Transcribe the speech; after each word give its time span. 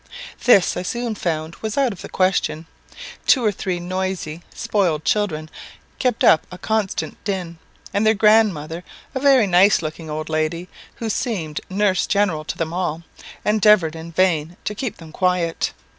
This 0.45 0.75
I 0.75 0.81
soon 0.81 1.13
found 1.13 1.57
was 1.57 1.77
out 1.77 1.91
of 1.93 2.01
the 2.01 2.09
question. 2.09 2.65
Two 3.27 3.45
or 3.45 3.51
three 3.51 3.79
noisy, 3.79 4.41
spoiled 4.51 5.05
children 5.05 5.47
kept 5.99 6.23
up 6.23 6.47
a 6.49 6.57
constant 6.57 7.23
din; 7.23 7.59
and 7.93 8.03
their 8.03 8.15
grandmother, 8.15 8.83
a 9.13 9.19
very 9.19 9.45
nice 9.45 9.83
looking 9.83 10.09
old 10.09 10.27
lady, 10.27 10.67
who 10.95 11.07
seemed 11.07 11.61
nurse 11.69 12.07
general 12.07 12.43
to 12.45 12.57
them 12.57 12.73
all, 12.73 13.03
endeavoured 13.45 13.95
in 13.95 14.11
vain 14.11 14.57
to 14.65 14.73
keep 14.73 14.97
them 14.97 15.11
quiet. 15.11 15.71